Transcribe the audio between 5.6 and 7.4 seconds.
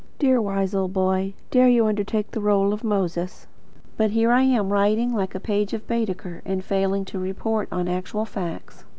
of Baedeker, and failing to